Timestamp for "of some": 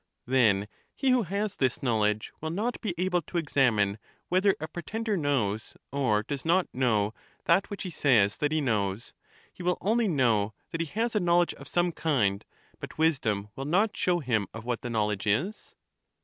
11.53-11.91